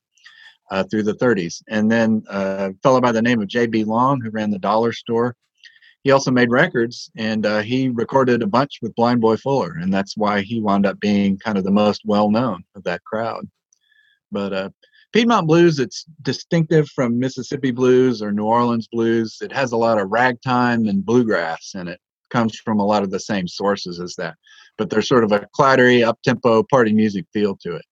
uh, 0.70 0.84
through 0.84 1.02
the 1.02 1.14
30s. 1.14 1.62
And 1.68 1.90
then 1.90 2.22
uh, 2.30 2.70
a 2.70 2.74
fellow 2.82 3.00
by 3.00 3.12
the 3.12 3.22
name 3.22 3.40
of 3.40 3.48
J.B. 3.48 3.84
Long, 3.84 4.20
who 4.20 4.30
ran 4.30 4.50
the 4.50 4.58
dollar 4.58 4.92
store, 4.92 5.34
he 6.04 6.10
also 6.10 6.30
made 6.30 6.50
records 6.50 7.10
and 7.16 7.44
uh, 7.44 7.60
he 7.60 7.88
recorded 7.88 8.42
a 8.42 8.46
bunch 8.46 8.78
with 8.80 8.94
Blind 8.94 9.20
Boy 9.20 9.36
Fuller. 9.36 9.76
And 9.80 9.92
that's 9.92 10.16
why 10.16 10.42
he 10.42 10.60
wound 10.60 10.86
up 10.86 11.00
being 11.00 11.38
kind 11.38 11.58
of 11.58 11.64
the 11.64 11.70
most 11.70 12.02
well 12.04 12.30
known 12.30 12.64
of 12.74 12.84
that 12.84 13.04
crowd. 13.04 13.48
But 14.30 14.52
uh, 14.52 14.70
Piedmont 15.12 15.46
blues, 15.46 15.78
it's 15.78 16.04
distinctive 16.22 16.88
from 16.90 17.18
Mississippi 17.18 17.70
blues 17.70 18.22
or 18.22 18.30
New 18.30 18.44
Orleans 18.44 18.88
blues. 18.88 19.38
It 19.40 19.52
has 19.52 19.72
a 19.72 19.76
lot 19.76 19.98
of 19.98 20.10
ragtime 20.10 20.86
and 20.86 21.04
bluegrass 21.04 21.72
in 21.74 21.88
it. 21.88 22.00
Comes 22.30 22.58
from 22.58 22.78
a 22.78 22.84
lot 22.84 23.02
of 23.02 23.10
the 23.10 23.20
same 23.20 23.48
sources 23.48 24.00
as 24.00 24.14
that, 24.16 24.34
but 24.76 24.90
there's 24.90 25.08
sort 25.08 25.24
of 25.24 25.32
a 25.32 25.48
clattery, 25.58 26.06
up 26.06 26.18
tempo 26.22 26.62
party 26.62 26.92
music 26.92 27.24
feel 27.32 27.56
to 27.62 27.76
it. 27.76 27.84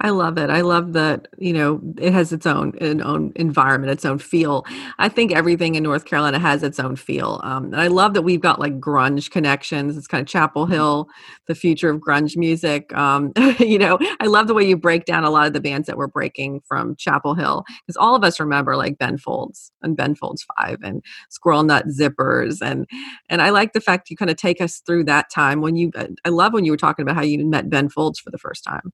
I 0.00 0.10
love 0.10 0.38
it. 0.38 0.48
I 0.48 0.60
love 0.60 0.92
that, 0.92 1.26
you 1.38 1.52
know, 1.52 1.80
it 1.98 2.12
has 2.12 2.32
its 2.32 2.46
own 2.46 2.72
an 2.80 3.02
own 3.02 3.32
environment, 3.34 3.90
its 3.90 4.04
own 4.04 4.18
feel. 4.18 4.64
I 4.98 5.08
think 5.08 5.32
everything 5.32 5.74
in 5.74 5.82
North 5.82 6.04
Carolina 6.04 6.38
has 6.38 6.62
its 6.62 6.78
own 6.78 6.94
feel. 6.94 7.40
Um, 7.42 7.64
and 7.66 7.80
I 7.80 7.88
love 7.88 8.14
that 8.14 8.22
we've 8.22 8.40
got 8.40 8.60
like 8.60 8.78
grunge 8.78 9.30
connections. 9.30 9.96
It's 9.96 10.06
kind 10.06 10.20
of 10.20 10.28
Chapel 10.28 10.64
mm-hmm. 10.64 10.72
Hill, 10.72 11.08
the 11.46 11.54
future 11.56 11.90
of 11.90 12.00
grunge 12.00 12.36
music. 12.36 12.94
Um, 12.94 13.32
you 13.58 13.78
know, 13.78 13.98
I 14.20 14.26
love 14.26 14.46
the 14.46 14.54
way 14.54 14.62
you 14.62 14.76
break 14.76 15.04
down 15.04 15.24
a 15.24 15.30
lot 15.30 15.48
of 15.48 15.52
the 15.52 15.60
bands 15.60 15.88
that 15.88 15.96
were 15.96 16.08
breaking 16.08 16.60
from 16.60 16.94
Chapel 16.94 17.34
Hill 17.34 17.64
because 17.84 17.96
all 17.96 18.14
of 18.14 18.22
us 18.22 18.38
remember 18.38 18.76
like 18.76 18.98
Ben 18.98 19.18
Folds 19.18 19.72
and 19.82 19.96
Ben 19.96 20.14
Folds 20.14 20.46
Five 20.56 20.78
and 20.84 21.02
Squirrel 21.28 21.64
Nut 21.64 21.86
Zippers 21.88 22.62
and 22.62 22.86
and 23.28 23.42
I 23.42 23.50
like 23.50 23.72
the 23.72 23.80
fact 23.80 24.10
you 24.10 24.16
kind 24.16 24.30
of 24.30 24.36
take 24.36 24.60
us 24.60 24.78
through 24.78 25.04
that 25.04 25.28
time 25.30 25.60
when 25.60 25.74
you. 25.74 25.90
I 26.24 26.28
love 26.28 26.52
when 26.52 26.64
you 26.64 26.70
were 26.70 26.76
talking 26.76 27.02
about 27.02 27.16
how 27.16 27.22
you 27.22 27.44
met 27.44 27.68
Ben 27.68 27.88
Folds 27.88 28.20
for 28.20 28.30
the 28.30 28.38
first 28.38 28.62
time 28.62 28.92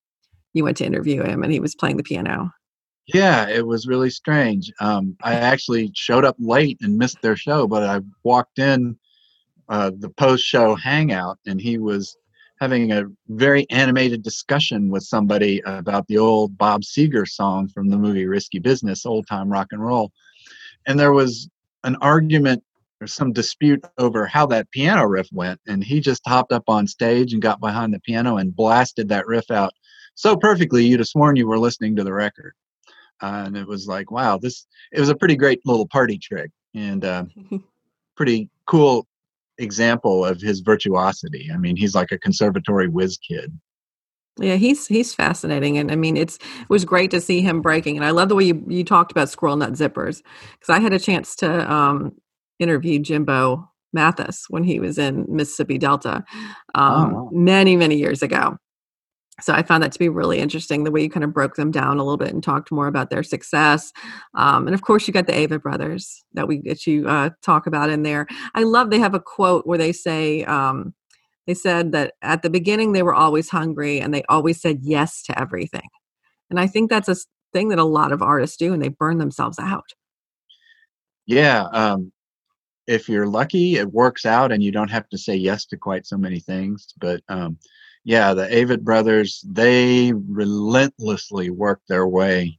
you 0.55 0.65
went 0.65 0.79
to 0.79 0.87
interview 0.87 1.23
him 1.23 1.43
and 1.43 1.53
he 1.53 1.61
was 1.61 1.75
playing 1.75 1.99
the 1.99 2.03
piano. 2.03 2.51
Yeah, 3.07 3.49
it 3.49 3.67
was 3.67 3.87
really 3.87 4.09
strange. 4.09 4.73
Um, 4.81 5.17
I 5.23 5.35
actually 5.35 5.91
showed 5.95 6.25
up 6.25 6.37
late 6.39 6.79
and 6.81 6.97
missed 6.97 7.21
their 7.21 7.37
show, 7.37 7.67
but 7.67 7.83
I 7.83 8.01
walked 8.23 8.59
in 8.59 8.97
uh, 9.69 9.91
the 9.99 10.09
post 10.09 10.45
show 10.45 10.75
hangout 10.75 11.39
and 11.47 11.61
he 11.61 11.77
was 11.77 12.17
having 12.61 12.93
a 12.93 13.05
very 13.29 13.69
animated 13.71 14.23
discussion 14.23 14.89
with 14.89 15.03
somebody 15.03 15.61
about 15.67 16.07
the 16.07 16.17
old 16.17 16.57
Bob 16.57 16.83
Seger 16.83 17.29
song 17.29 17.69
from 17.69 17.91
the 17.91 17.99
movie 17.99 18.25
Risky 18.27 18.59
Business, 18.59 19.05
Old 19.05 19.27
Time 19.27 19.51
Rock 19.51 19.69
and 19.73 19.83
Roll. 19.83 20.13
and 20.87 20.99
there 20.99 21.13
was 21.13 21.49
an 21.83 21.97
argument 21.97 22.63
or 23.01 23.07
some 23.07 23.33
dispute 23.33 23.85
over 23.99 24.25
how 24.27 24.47
that 24.47 24.71
piano 24.71 25.05
riff 25.05 25.29
went, 25.33 25.61
and 25.67 25.83
he 25.85 26.01
just 26.01 26.23
hopped 26.27 26.53
up 26.53 26.65
on 26.69 26.87
stage 26.87 27.33
and 27.33 27.43
got 27.43 27.61
behind 27.61 27.93
the 27.93 28.01
piano 28.01 28.37
and 28.39 28.57
blasted 28.57 29.09
that 29.09 29.27
riff 29.27 29.51
out 29.51 29.73
so 30.15 30.37
perfectly 30.37 30.85
you'd 30.85 31.01
have 31.01 31.09
sworn 31.09 31.37
you 31.37 31.47
were 31.47 31.59
listening 31.59 31.97
to 31.97 32.05
the 32.05 32.13
record. 32.13 32.55
Uh, 33.23 33.45
and 33.47 33.57
it 33.57 33.67
was 33.67 33.87
like, 33.87 34.11
wow, 34.11 34.39
this 34.39 34.67
it 34.93 35.01
was 35.01 35.09
a 35.09 35.15
pretty 35.15 35.37
great 35.37 35.61
little 35.65 35.87
party 35.87 36.19
trick 36.19 36.51
and 36.75 37.05
uh, 37.05 37.25
pretty 38.17 38.49
cool 38.67 39.07
example 39.59 40.25
of 40.25 40.41
his 40.41 40.61
virtuosity. 40.61 41.51
I 41.53 41.57
mean, 41.57 41.77
he's 41.77 41.95
like 41.95 42.13
a 42.13 42.19
conservatory 42.19 42.89
whiz 42.89 43.17
kid. 43.19 43.57
Yeah, 44.37 44.57
he's 44.57 44.89
he's 44.89 45.15
fascinating, 45.15 45.79
and 45.79 45.93
I 45.93 45.97
mean, 45.97 46.17
it's 46.17 46.37
it 46.37 46.69
was 46.69 46.85
great 46.85 47.13
to 47.13 47.21
see 47.21 47.41
him 47.41 47.63
breaking. 47.63 47.97
And 47.97 48.05
I 48.05 48.11
love 48.11 48.29
the 48.29 48.35
way 48.35 48.45
you 48.45 48.65
you 48.67 48.83
talked 48.83 49.13
about 49.13 49.29
squirrel 49.29 49.57
nut 49.57 49.75
zippers 49.75 50.23
because 50.59 50.71
I 50.71 50.81
had 50.81 50.93
a 50.93 50.99
chance 50.99 51.37
to 51.37 51.73
um, 51.73 52.13
interview 52.59 52.99
Jimbo 52.99 53.71
Mathus 53.97 54.47
when 54.49 54.65
he 54.65 54.81
was 54.81 54.99
in 54.99 55.25
Mississippi 55.29 55.79
Delta 55.79 56.25
um, 56.75 57.15
oh, 57.15 57.15
wow. 57.15 57.31
many 57.33 57.77
many 57.77 57.97
years 57.97 58.23
ago. 58.23 58.59
So 59.41 59.53
I 59.53 59.63
found 59.63 59.83
that 59.83 59.93
to 59.93 59.99
be 59.99 60.09
really 60.09 60.39
interesting 60.39 60.85
the 60.85 60.93
way 60.93 61.03
you 61.03 61.11
kind 61.11 61.25
of 61.25 61.33
broke 61.33 61.57
them 61.57 61.73
down 61.73 61.99
a 61.99 62.05
little 62.05 62.17
bit 62.17 62.33
and 62.33 62.43
talked 62.43 62.71
more 62.71 62.87
about 62.87 63.11
their 63.11 63.25
success. 63.25 63.93
Um, 64.35 64.67
and 64.67 64.75
of 64.75 64.83
course, 64.83 65.09
you 65.09 65.13
got 65.13 65.27
the 65.27 65.33
Avett 65.33 65.63
brothers 65.63 66.25
that 66.35 66.47
we 66.47 66.61
that 66.63 66.87
you 66.87 67.09
uh, 67.09 67.31
talk 67.43 67.67
about 67.67 67.91
in 67.91 68.05
there. 68.05 68.29
I 68.55 68.63
love 68.63 68.91
they 68.91 69.01
have 69.01 69.15
a 69.15 69.21
quote 69.21 69.67
where 69.67 69.79
they 69.79 69.93
say. 69.93 70.45
Um, 70.45 70.95
they 71.47 71.55
said 71.55 71.93
that 71.93 72.15
at 72.23 72.43
the 72.43 72.49
beginning 72.49 72.93
they 72.93 73.03
were 73.03 73.15
always 73.15 73.51
hungry 73.51 74.01
and 74.01 74.15
they 74.15 74.23
always 74.31 74.63
said 74.63 74.79
yes 74.83 75.23
to 75.25 75.39
everything. 75.39 75.89
And 76.49 76.59
I 76.59 76.67
think 76.67 76.89
that's 76.89 77.09
a 77.09 77.17
thing 77.53 77.69
that 77.69 77.79
a 77.79 77.85
lot 77.85 78.13
of 78.13 78.23
artists 78.23 78.57
do 78.57 78.73
and 78.73 78.83
they 78.83 78.89
burn 78.89 79.19
themselves 79.19 79.59
out. 79.59 79.93
Yeah. 81.27 81.65
Um, 81.73 82.13
if 82.87 83.09
you're 83.09 83.27
lucky, 83.27 83.77
it 83.77 83.93
works 83.93 84.27
out 84.27 84.53
and 84.53 84.63
you 84.63 84.71
don't 84.71 84.91
have 84.91 85.09
to 85.11 85.19
say 85.19 85.35
yes 85.35 85.65
to 85.67 85.77
quite 85.77 86.07
so 86.07 86.17
many 86.17 86.41
things. 86.41 86.93
But 86.99 87.23
um, 87.29 87.59
yeah, 88.05 88.35
the 88.35 88.47
Avett 88.47 88.83
brothers, 88.83 89.43
they 89.47 90.13
relentlessly 90.13 91.51
worked 91.51 91.89
their 91.89 92.07
way 92.07 92.59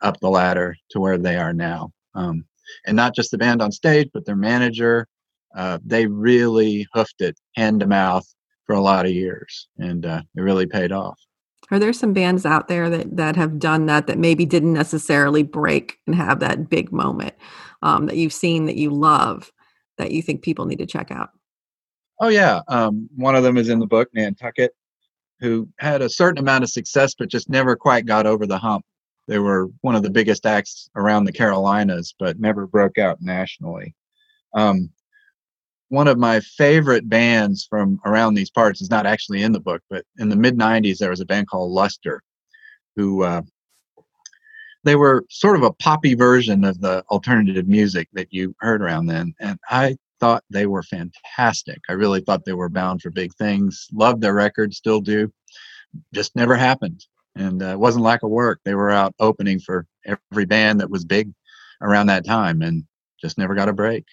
up 0.00 0.18
the 0.20 0.30
ladder 0.30 0.74
to 0.90 1.00
where 1.00 1.18
they 1.18 1.36
are 1.36 1.52
now. 1.52 1.92
Um, 2.14 2.44
and 2.86 2.96
not 2.96 3.14
just 3.14 3.30
the 3.30 3.38
band 3.38 3.60
on 3.60 3.70
stage, 3.70 4.08
but 4.12 4.24
their 4.24 4.36
manager, 4.36 5.06
uh, 5.54 5.78
they 5.84 6.06
really 6.06 6.86
hoofed 6.94 7.20
it 7.20 7.38
hand 7.54 7.80
to 7.80 7.86
mouth 7.86 8.26
for 8.66 8.74
a 8.74 8.80
lot 8.80 9.04
of 9.04 9.12
years, 9.12 9.68
and 9.78 10.06
uh, 10.06 10.22
it 10.34 10.40
really 10.40 10.66
paid 10.66 10.92
off. 10.92 11.18
Are 11.70 11.78
there 11.78 11.92
some 11.92 12.12
bands 12.12 12.46
out 12.46 12.68
there 12.68 12.88
that 12.90 13.16
that 13.16 13.36
have 13.36 13.58
done 13.58 13.86
that 13.86 14.06
that 14.06 14.18
maybe 14.18 14.46
didn't 14.46 14.72
necessarily 14.72 15.42
break 15.42 15.98
and 16.06 16.14
have 16.14 16.40
that 16.40 16.68
big 16.70 16.92
moment 16.92 17.34
um, 17.82 18.06
that 18.06 18.16
you've 18.16 18.32
seen 18.32 18.66
that 18.66 18.76
you 18.76 18.90
love 18.90 19.52
that 19.98 20.12
you 20.12 20.22
think 20.22 20.42
people 20.42 20.64
need 20.64 20.78
to 20.78 20.86
check 20.86 21.10
out? 21.10 21.30
Oh 22.22 22.28
yeah, 22.28 22.60
um, 22.68 23.08
one 23.16 23.34
of 23.34 23.42
them 23.42 23.56
is 23.56 23.68
in 23.68 23.80
the 23.80 23.86
book, 23.86 24.08
Nantucket, 24.14 24.70
who 25.40 25.68
had 25.80 26.02
a 26.02 26.08
certain 26.08 26.38
amount 26.38 26.62
of 26.62 26.70
success 26.70 27.16
but 27.18 27.28
just 27.28 27.50
never 27.50 27.74
quite 27.74 28.06
got 28.06 28.26
over 28.26 28.46
the 28.46 28.58
hump. 28.58 28.84
They 29.26 29.40
were 29.40 29.70
one 29.80 29.96
of 29.96 30.04
the 30.04 30.10
biggest 30.10 30.46
acts 30.46 30.88
around 30.94 31.24
the 31.24 31.32
Carolinas, 31.32 32.14
but 32.16 32.38
never 32.38 32.68
broke 32.68 32.96
out 32.96 33.20
nationally. 33.20 33.96
Um, 34.54 34.90
one 35.88 36.06
of 36.06 36.16
my 36.16 36.38
favorite 36.38 37.08
bands 37.08 37.66
from 37.68 38.00
around 38.04 38.34
these 38.34 38.50
parts 38.50 38.80
is 38.80 38.88
not 38.88 39.04
actually 39.04 39.42
in 39.42 39.50
the 39.50 39.58
book, 39.58 39.82
but 39.90 40.04
in 40.18 40.28
the 40.28 40.36
mid 40.36 40.56
90s, 40.56 40.98
there 40.98 41.10
was 41.10 41.20
a 41.20 41.26
band 41.26 41.48
called 41.48 41.72
Luster 41.72 42.22
who 42.94 43.24
uh, 43.24 43.42
they 44.84 44.94
were 44.94 45.24
sort 45.28 45.56
of 45.56 45.64
a 45.64 45.72
poppy 45.72 46.14
version 46.14 46.62
of 46.62 46.80
the 46.80 47.02
alternative 47.10 47.66
music 47.66 48.08
that 48.12 48.28
you 48.30 48.54
heard 48.60 48.80
around 48.80 49.06
then. 49.06 49.34
And 49.40 49.58
I 49.68 49.96
thought 50.22 50.44
they 50.50 50.66
were 50.66 50.84
fantastic. 50.84 51.80
I 51.88 51.94
really 51.94 52.20
thought 52.20 52.44
they 52.44 52.52
were 52.52 52.68
bound 52.68 53.02
for 53.02 53.10
big 53.10 53.34
things. 53.34 53.88
Loved 53.92 54.20
their 54.20 54.34
record, 54.34 54.72
still 54.72 55.00
do. 55.00 55.32
Just 56.14 56.36
never 56.36 56.54
happened. 56.54 57.04
And 57.34 57.60
uh, 57.60 57.70
it 57.70 57.80
wasn't 57.80 58.04
lack 58.04 58.22
of 58.22 58.30
work. 58.30 58.60
They 58.64 58.76
were 58.76 58.90
out 58.90 59.16
opening 59.18 59.58
for 59.58 59.84
every 60.06 60.44
band 60.44 60.78
that 60.78 60.90
was 60.90 61.04
big 61.04 61.32
around 61.80 62.06
that 62.06 62.24
time 62.24 62.62
and 62.62 62.84
just 63.20 63.36
never 63.36 63.56
got 63.56 63.68
a 63.68 63.72
break. 63.72 64.04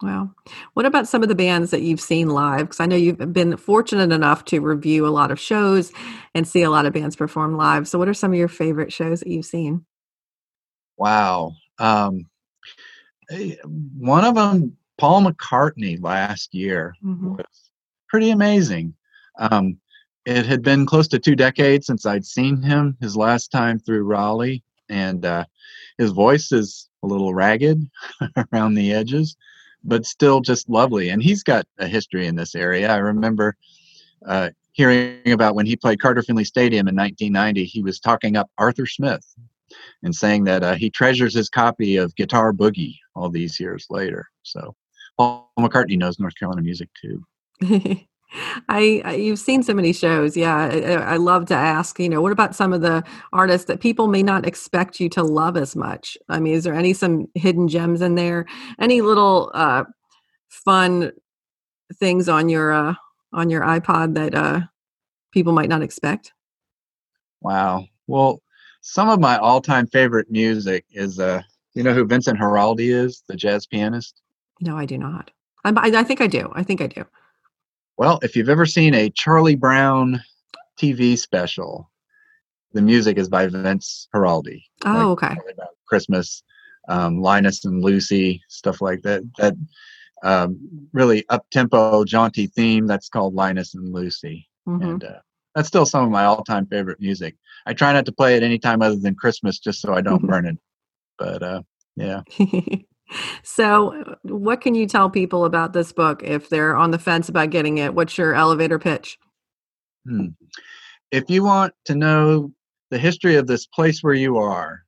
Wow. 0.00 0.30
What 0.72 0.86
about 0.86 1.08
some 1.08 1.22
of 1.22 1.28
the 1.28 1.34
bands 1.34 1.72
that 1.72 1.82
you've 1.82 2.00
seen 2.00 2.30
live? 2.30 2.60
Because 2.60 2.80
I 2.80 2.86
know 2.86 2.96
you've 2.96 3.32
been 3.34 3.58
fortunate 3.58 4.10
enough 4.10 4.46
to 4.46 4.60
review 4.60 5.06
a 5.06 5.10
lot 5.10 5.30
of 5.30 5.38
shows 5.38 5.92
and 6.34 6.48
see 6.48 6.62
a 6.62 6.70
lot 6.70 6.86
of 6.86 6.94
bands 6.94 7.16
perform 7.16 7.58
live. 7.58 7.86
So, 7.86 7.98
what 7.98 8.08
are 8.08 8.14
some 8.14 8.32
of 8.32 8.38
your 8.38 8.48
favorite 8.48 8.92
shows 8.92 9.20
that 9.20 9.28
you've 9.28 9.44
seen? 9.44 9.84
Wow. 10.96 11.52
Um, 11.78 12.30
eh, 13.30 13.56
one 13.64 14.24
of 14.24 14.36
them, 14.36 14.78
Paul 14.98 15.24
McCartney, 15.24 16.02
last 16.02 16.54
year 16.54 16.94
mm-hmm. 17.04 17.36
was 17.36 17.70
pretty 18.08 18.30
amazing. 18.30 18.94
Um, 19.38 19.78
it 20.26 20.44
had 20.44 20.62
been 20.62 20.84
close 20.84 21.08
to 21.08 21.18
two 21.18 21.36
decades 21.36 21.86
since 21.86 22.04
I'd 22.04 22.26
seen 22.26 22.60
him 22.60 22.96
his 23.00 23.16
last 23.16 23.50
time 23.50 23.78
through 23.78 24.02
Raleigh, 24.02 24.62
and 24.88 25.24
uh, 25.24 25.44
his 25.96 26.10
voice 26.10 26.52
is 26.52 26.88
a 27.02 27.06
little 27.06 27.32
ragged 27.32 27.88
around 28.52 28.74
the 28.74 28.92
edges 28.92 29.36
but 29.84 30.04
still 30.04 30.40
just 30.40 30.68
lovely. 30.68 31.10
And 31.10 31.22
he's 31.22 31.42
got 31.42 31.66
a 31.78 31.86
history 31.86 32.26
in 32.26 32.36
this 32.36 32.54
area. 32.54 32.90
I 32.92 32.96
remember 32.96 33.56
uh, 34.26 34.50
hearing 34.72 35.32
about 35.32 35.54
when 35.54 35.66
he 35.66 35.76
played 35.76 36.00
Carter 36.00 36.22
Finley 36.22 36.44
Stadium 36.44 36.88
in 36.88 36.96
1990. 36.96 37.64
He 37.64 37.82
was 37.82 38.00
talking 38.00 38.36
up 38.36 38.50
Arthur 38.58 38.86
Smith 38.86 39.24
and 40.02 40.14
saying 40.14 40.44
that 40.44 40.62
uh, 40.62 40.74
he 40.74 40.90
treasures 40.90 41.34
his 41.34 41.48
copy 41.48 41.96
of 41.96 42.14
Guitar 42.16 42.52
Boogie 42.52 42.96
all 43.14 43.28
these 43.28 43.58
years 43.60 43.86
later. 43.90 44.26
So 44.42 44.74
Paul 45.18 45.50
McCartney 45.58 45.98
knows 45.98 46.18
North 46.18 46.34
Carolina 46.36 46.62
music 46.62 46.88
too. 47.00 47.24
I, 48.68 49.02
I, 49.04 49.14
you've 49.14 49.38
seen 49.38 49.62
so 49.62 49.72
many 49.72 49.92
shows. 49.92 50.36
Yeah, 50.36 50.54
I, 50.54 51.14
I, 51.14 51.16
love 51.16 51.46
to 51.46 51.54
ask. 51.54 51.98
You 51.98 52.10
know, 52.10 52.20
what 52.20 52.32
about 52.32 52.54
some 52.54 52.74
of 52.74 52.82
the 52.82 53.02
artists 53.32 53.66
that 53.66 53.80
people 53.80 54.06
may 54.06 54.22
not 54.22 54.46
expect 54.46 55.00
you 55.00 55.08
to 55.10 55.22
love 55.22 55.56
as 55.56 55.74
much? 55.74 56.18
I 56.28 56.38
mean, 56.38 56.54
is 56.54 56.64
there 56.64 56.74
any 56.74 56.92
some 56.92 57.26
hidden 57.34 57.68
gems 57.68 58.02
in 58.02 58.16
there? 58.16 58.44
Any 58.78 59.00
little 59.00 59.50
uh, 59.54 59.84
fun 60.50 61.12
things 61.94 62.28
on 62.28 62.50
your 62.50 62.72
uh, 62.72 62.94
on 63.32 63.48
your 63.48 63.62
iPod 63.62 64.14
that 64.14 64.34
uh, 64.34 64.60
people 65.32 65.54
might 65.54 65.70
not 65.70 65.82
expect? 65.82 66.32
Wow. 67.40 67.86
Well, 68.06 68.42
some 68.82 69.08
of 69.08 69.20
my 69.20 69.38
all-time 69.38 69.86
favorite 69.86 70.30
music 70.30 70.84
is 70.90 71.18
uh, 71.18 71.42
you 71.74 71.82
know 71.82 71.94
who 71.94 72.04
Vincent 72.04 72.38
Guaraldi 72.38 72.92
is, 72.92 73.22
the 73.26 73.36
jazz 73.36 73.66
pianist. 73.66 74.20
No, 74.60 74.76
I 74.76 74.86
do 74.86 74.98
not. 74.98 75.30
I, 75.64 75.72
I 75.98 76.02
think 76.02 76.20
I 76.20 76.26
do. 76.26 76.50
I 76.54 76.62
think 76.62 76.80
I 76.80 76.86
do. 76.86 77.04
Well, 77.96 78.18
if 78.22 78.36
you've 78.36 78.48
ever 78.48 78.66
seen 78.66 78.94
a 78.94 79.10
Charlie 79.10 79.56
Brown 79.56 80.22
TV 80.80 81.18
special, 81.18 81.90
the 82.72 82.82
music 82.82 83.18
is 83.18 83.28
by 83.28 83.46
Vince 83.48 84.08
Guaraldi. 84.14 84.62
Oh, 84.84 85.16
like, 85.20 85.24
okay. 85.24 85.36
Christmas, 85.86 86.42
um, 86.88 87.20
Linus 87.20 87.64
and 87.64 87.82
Lucy, 87.82 88.40
stuff 88.48 88.80
like 88.80 89.02
that. 89.02 89.22
That 89.38 89.54
um, 90.22 90.58
really 90.92 91.24
up 91.28 91.46
tempo, 91.50 92.04
jaunty 92.04 92.46
theme. 92.46 92.86
That's 92.86 93.08
called 93.08 93.34
Linus 93.34 93.74
and 93.74 93.92
Lucy, 93.92 94.48
mm-hmm. 94.66 94.82
and 94.82 95.04
uh, 95.04 95.18
that's 95.54 95.68
still 95.68 95.86
some 95.86 96.04
of 96.04 96.10
my 96.10 96.24
all 96.24 96.44
time 96.44 96.66
favorite 96.66 97.00
music. 97.00 97.36
I 97.66 97.74
try 97.74 97.92
not 97.92 98.06
to 98.06 98.12
play 98.12 98.36
it 98.36 98.42
any 98.42 98.58
time 98.58 98.82
other 98.82 98.96
than 98.96 99.14
Christmas, 99.14 99.58
just 99.58 99.80
so 99.80 99.92
I 99.92 100.00
don't 100.00 100.26
burn 100.26 100.46
it. 100.46 100.58
But 101.18 101.42
uh, 101.42 101.62
yeah. 101.96 102.22
so, 103.42 104.16
what 104.22 104.60
can 104.60 104.74
you 104.74 104.86
tell 104.86 105.10
people 105.10 105.44
about 105.44 105.72
this 105.72 105.92
book 105.92 106.22
if 106.22 106.48
they're 106.48 106.76
on 106.76 106.90
the 106.90 106.98
fence 106.98 107.28
about 107.28 107.50
getting 107.50 107.78
it? 107.78 107.94
What's 107.94 108.18
your 108.18 108.34
elevator 108.34 108.78
pitch? 108.78 109.18
Hmm. 110.06 110.28
If 111.10 111.30
you 111.30 111.44
want 111.44 111.74
to 111.86 111.94
know 111.94 112.52
the 112.90 112.98
history 112.98 113.36
of 113.36 113.46
this 113.46 113.66
place 113.66 114.02
where 114.02 114.14
you 114.14 114.38
are, 114.38 114.82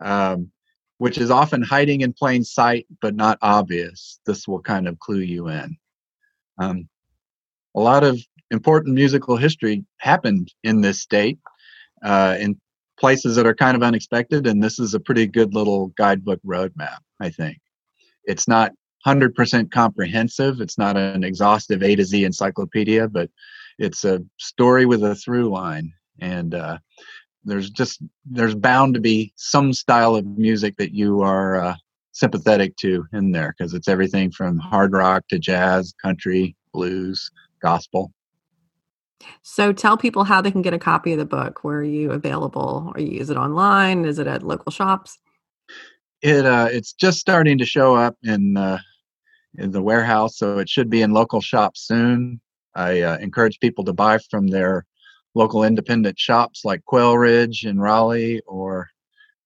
um, 0.00 0.50
which 0.98 1.18
is 1.18 1.30
often 1.30 1.62
hiding 1.62 2.02
in 2.02 2.12
plain 2.12 2.44
sight 2.44 2.86
but 3.00 3.14
not 3.14 3.38
obvious, 3.42 4.20
this 4.26 4.46
will 4.46 4.60
kind 4.60 4.88
of 4.88 4.98
clue 4.98 5.20
you 5.20 5.48
in. 5.48 5.76
Um, 6.58 6.88
a 7.74 7.80
lot 7.80 8.04
of 8.04 8.20
important 8.50 8.94
musical 8.94 9.36
history 9.36 9.84
happened 9.98 10.52
in 10.64 10.80
this 10.80 11.00
state 11.00 11.38
uh, 12.04 12.36
in 12.38 12.60
places 12.98 13.36
that 13.36 13.46
are 13.46 13.54
kind 13.54 13.76
of 13.76 13.82
unexpected, 13.82 14.46
and 14.46 14.62
this 14.62 14.78
is 14.78 14.92
a 14.94 15.00
pretty 15.00 15.26
good 15.26 15.54
little 15.54 15.88
guidebook 15.96 16.40
roadmap. 16.44 16.98
I 17.20 17.30
think. 17.30 17.58
It's 18.24 18.48
not 18.48 18.72
100% 19.06 19.70
comprehensive. 19.70 20.60
It's 20.60 20.78
not 20.78 20.96
an 20.96 21.24
exhaustive 21.24 21.82
A 21.82 21.96
to 21.96 22.04
Z 22.04 22.24
encyclopedia, 22.24 23.08
but 23.08 23.30
it's 23.78 24.04
a 24.04 24.22
story 24.38 24.86
with 24.86 25.02
a 25.02 25.14
through 25.14 25.48
line. 25.48 25.92
And 26.20 26.54
uh, 26.54 26.78
there's 27.44 27.70
just, 27.70 28.02
there's 28.26 28.54
bound 28.54 28.94
to 28.94 29.00
be 29.00 29.32
some 29.36 29.72
style 29.72 30.16
of 30.16 30.26
music 30.26 30.76
that 30.76 30.92
you 30.92 31.22
are 31.22 31.56
uh, 31.60 31.74
sympathetic 32.12 32.76
to 32.76 33.06
in 33.12 33.32
there 33.32 33.54
because 33.56 33.72
it's 33.72 33.88
everything 33.88 34.30
from 34.30 34.58
hard 34.58 34.92
rock 34.92 35.24
to 35.28 35.38
jazz, 35.38 35.94
country, 36.02 36.54
blues, 36.72 37.30
gospel. 37.62 38.12
So 39.42 39.72
tell 39.72 39.96
people 39.96 40.24
how 40.24 40.40
they 40.40 40.50
can 40.50 40.62
get 40.62 40.74
a 40.74 40.78
copy 40.78 41.12
of 41.12 41.18
the 41.18 41.24
book. 41.24 41.62
Where 41.62 41.78
are 41.78 41.84
you 41.84 42.10
available? 42.10 42.92
Are 42.94 43.00
you, 43.00 43.20
is 43.20 43.30
it 43.30 43.36
online? 43.36 44.04
Is 44.04 44.18
it 44.18 44.26
at 44.26 44.42
local 44.42 44.72
shops? 44.72 45.18
It 46.22 46.44
uh, 46.44 46.68
it's 46.70 46.92
just 46.92 47.18
starting 47.18 47.58
to 47.58 47.64
show 47.64 47.94
up 47.94 48.16
in 48.22 48.56
uh, 48.56 48.78
in 49.58 49.70
the 49.70 49.82
warehouse, 49.82 50.36
so 50.38 50.58
it 50.58 50.68
should 50.68 50.90
be 50.90 51.02
in 51.02 51.12
local 51.12 51.40
shops 51.40 51.86
soon. 51.86 52.40
I 52.74 53.00
uh, 53.00 53.18
encourage 53.18 53.58
people 53.60 53.84
to 53.84 53.92
buy 53.92 54.18
from 54.30 54.46
their 54.46 54.86
local 55.34 55.64
independent 55.64 56.18
shops 56.18 56.64
like 56.64 56.84
Quail 56.84 57.16
Ridge 57.16 57.64
in 57.64 57.80
Raleigh 57.80 58.40
or 58.46 58.88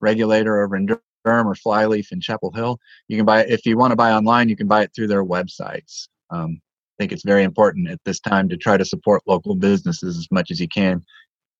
Regulator 0.00 0.62
over 0.62 0.76
in 0.76 0.86
Durham 0.86 1.46
or 1.46 1.54
Flyleaf 1.54 2.12
in 2.12 2.20
Chapel 2.20 2.52
Hill. 2.52 2.78
You 3.08 3.16
can 3.16 3.26
buy 3.26 3.42
it 3.42 3.50
if 3.50 3.64
you 3.64 3.76
want 3.76 3.92
to 3.92 3.96
buy 3.96 4.12
online. 4.12 4.48
You 4.48 4.56
can 4.56 4.68
buy 4.68 4.82
it 4.82 4.90
through 4.94 5.08
their 5.08 5.24
websites. 5.24 6.08
Um, 6.30 6.60
I 6.98 7.02
think 7.02 7.12
it's 7.12 7.24
very 7.24 7.42
important 7.42 7.88
at 7.88 8.00
this 8.04 8.20
time 8.20 8.48
to 8.48 8.56
try 8.56 8.76
to 8.76 8.84
support 8.84 9.22
local 9.26 9.54
businesses 9.54 10.16
as 10.16 10.28
much 10.30 10.50
as 10.50 10.60
you 10.60 10.68
can, 10.68 11.02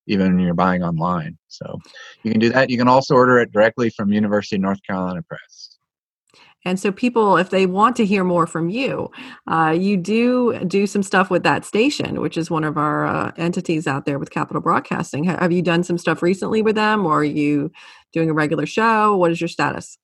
even 0.07 0.35
when 0.35 0.45
you're 0.45 0.53
buying 0.53 0.83
online. 0.83 1.37
So 1.47 1.79
you 2.23 2.31
can 2.31 2.39
do 2.39 2.49
that. 2.49 2.69
You 2.69 2.77
can 2.77 2.87
also 2.87 3.15
order 3.15 3.39
it 3.39 3.51
directly 3.51 3.89
from 3.89 4.11
University 4.11 4.55
of 4.55 4.61
North 4.61 4.81
Carolina 4.83 5.21
Press. 5.21 5.75
And 6.67 6.79
so, 6.79 6.91
people, 6.91 7.37
if 7.37 7.51
they 7.51 7.67
want 7.67 7.95
to 7.97 8.05
hear 8.05 8.23
more 8.23 8.47
from 8.47 8.69
you, 8.69 9.11
uh, 9.45 9.75
you 9.77 9.97
do 9.97 10.57
do 10.65 10.87
some 10.87 11.03
stuff 11.03 11.29
with 11.29 11.43
that 11.43 11.63
station, 11.63 12.19
which 12.19 12.37
is 12.37 12.49
one 12.49 12.63
of 12.63 12.75
our 12.75 13.05
uh, 13.05 13.31
entities 13.37 13.85
out 13.85 14.05
there 14.05 14.17
with 14.17 14.31
Capital 14.31 14.63
Broadcasting. 14.63 15.25
Have 15.25 15.51
you 15.51 15.61
done 15.61 15.83
some 15.83 15.99
stuff 15.99 16.23
recently 16.23 16.63
with 16.63 16.75
them, 16.75 17.05
or 17.05 17.19
are 17.19 17.23
you 17.23 17.71
doing 18.13 18.31
a 18.31 18.33
regular 18.33 18.65
show? 18.65 19.15
What 19.15 19.31
is 19.31 19.39
your 19.39 19.47
status? 19.47 19.99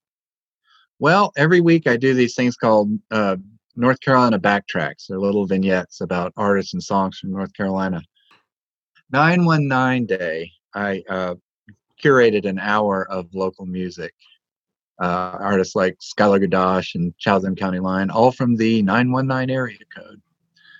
Well, 1.00 1.34
every 1.36 1.62
week 1.62 1.88
I 1.88 1.98
do 1.98 2.14
these 2.14 2.36
things 2.36 2.56
called 2.56 2.92
uh, 3.10 3.38
North 3.76 4.00
Carolina 4.02 4.40
backtracks. 4.40 5.08
They're 5.10 5.20
little 5.20 5.48
vignettes 5.48 6.02
about 6.02 6.32
artists 6.38 6.74
and 6.74 6.84
songs 6.84 7.18
from 7.18 7.32
North 7.32 7.54
Carolina. 7.56 8.04
919 9.12 10.06
Day, 10.06 10.52
I 10.74 11.04
uh, 11.10 11.36
curated 12.04 12.46
an 12.46 12.60
hour 12.60 13.10
of 13.12 13.34
local 13.34 13.66
music 13.66 14.14
uh, 15.02 15.38
artists 15.40 15.76
like 15.76 15.98
Skylar 16.00 16.44
Gudasz 16.44 16.96
and 16.96 17.18
Chatham 17.18 17.56
County 17.56 17.80
Line, 17.80 18.10
all 18.10 18.32
from 18.32 18.56
the 18.56 18.82
919 18.84 19.50
area 19.50 19.78
code. 19.96 20.22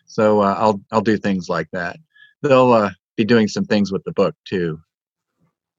So 0.06 0.42
uh, 0.42 0.56
I'll 0.58 0.82
I'll 0.92 1.02
do 1.02 1.18
things 1.18 1.50
like 1.50 1.68
that. 1.72 1.98
They'll 2.42 2.72
uh, 2.72 2.92
be 3.18 3.26
doing 3.26 3.48
some 3.48 3.66
things 3.66 3.92
with 3.92 4.04
the 4.04 4.12
book 4.12 4.36
too 4.46 4.80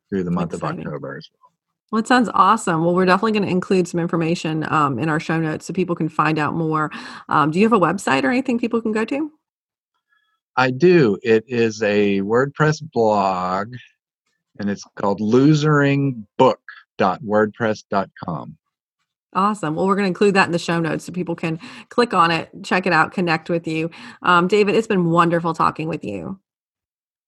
through 0.09 0.25
the 0.25 0.31
month 0.31 0.55
Exciting. 0.55 0.81
of 0.81 0.87
October 0.87 1.17
as 1.17 1.29
well. 1.33 1.53
Well, 1.91 2.01
it 2.01 2.07
sounds 2.07 2.31
awesome. 2.33 2.85
Well, 2.85 2.95
we're 2.95 3.05
definitely 3.05 3.33
going 3.33 3.45
to 3.45 3.51
include 3.51 3.87
some 3.87 4.01
information 4.01 4.67
um, 4.73 4.99
in 4.99 5.11
our 5.11 5.21
show 5.21 5.39
notes 5.39 5.67
so 5.67 5.75
people 5.75 5.95
can 5.95 6.09
find 6.09 6.39
out 6.39 6.55
more. 6.55 6.91
Um, 7.29 7.51
do 7.51 7.61
you 7.61 7.67
have 7.67 7.75
a 7.75 7.79
website 7.79 8.25
or 8.25 8.31
anything 8.31 8.59
people 8.59 8.81
can 8.81 8.93
go 8.93 9.05
to? 9.05 9.31
I 10.57 10.71
do. 10.71 11.19
It 11.23 11.45
is 11.47 11.83
a 11.83 12.21
WordPress 12.21 12.83
blog, 12.93 13.75
and 14.59 14.69
it's 14.71 14.85
called 14.97 15.21
Losering 15.21 16.27
Book 16.37 16.61
wordpress.com. 16.99 18.57
Awesome. 19.35 19.75
Well, 19.75 19.87
we're 19.87 19.95
going 19.95 20.05
to 20.05 20.09
include 20.09 20.35
that 20.35 20.47
in 20.47 20.53
the 20.53 20.59
show 20.59 20.79
notes 20.79 21.07
so 21.07 21.13
people 21.13 21.35
can 21.35 21.59
click 21.89 22.13
on 22.13 22.31
it, 22.31 22.51
check 22.63 22.87
it 22.87 22.93
out, 22.93 23.13
connect 23.13 23.49
with 23.49 23.67
you. 23.67 23.91
Um, 24.23 24.47
David, 24.47 24.75
it's 24.75 24.87
been 24.87 25.11
wonderful 25.11 25.55
talking 25.55 25.89
with 25.89 26.05
you. 26.05 26.39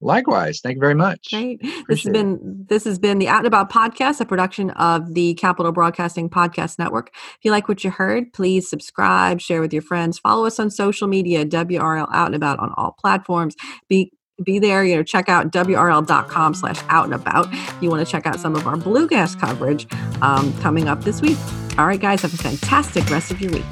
Likewise. 0.04 0.61
Thank 0.61 0.76
you 0.76 0.80
very 0.80 0.94
much. 0.94 1.30
Great. 1.30 1.62
this 1.88 2.02
has 2.04 2.12
been 2.12 2.34
it. 2.34 2.68
this 2.68 2.84
has 2.84 2.99
been 2.99 3.18
the 3.18 3.28
Out 3.28 3.38
and 3.38 3.46
About 3.46 3.73
podcast, 3.73 4.20
a 4.20 4.25
production 4.25 4.70
of 4.70 5.14
the 5.14 5.34
Capital 5.34 5.73
Broadcasting 5.73 6.28
Podcast 6.28 6.78
Network. 6.78 7.11
If 7.14 7.38
you 7.42 7.50
like 7.50 7.68
what 7.68 7.82
you 7.82 7.90
heard, 7.90 8.32
please 8.32 8.68
subscribe, 8.68 9.40
share 9.40 9.61
with 9.61 9.73
your 9.73 9.82
friends, 9.82 10.18
follow 10.18 10.44
us 10.44 10.58
on 10.61 10.70
social 10.70 11.08
media, 11.08 11.44
WRAL 11.46 12.08
Out 12.12 12.26
and 12.26 12.34
About 12.34 12.58
on 12.58 12.73
all 12.76 12.92
platforms. 12.92 13.56
Be 13.88 14.12
be 14.42 14.58
there 14.58 14.84
you 14.84 14.96
know 14.96 15.02
check 15.04 15.28
out 15.28 15.52
wral.com 15.52 16.54
slash 16.54 16.80
out 16.88 17.04
and 17.04 17.14
about 17.14 17.46
you 17.80 17.88
want 17.88 18.04
to 18.04 18.11
check 18.11 18.26
out 18.26 18.40
some 18.40 18.56
of 18.56 18.66
our 18.66 18.76
bluegrass 18.76 19.37
coverage 19.37 19.87
um, 20.23 20.52
coming 20.58 20.88
up 20.88 21.04
this 21.04 21.23
week 21.23 21.38
all 21.78 21.87
right 21.87 22.00
guys 22.00 22.20
have 22.20 22.34
a 22.34 22.37
fantastic 22.37 23.08
rest 23.11 23.30
of 23.30 23.40
your 23.40 23.52
week 23.52 23.64